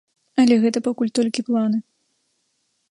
Але 0.43 0.55
гэта 0.63 0.77
пакуль 0.87 1.11
толькі 1.21 1.47
планы. 1.51 1.79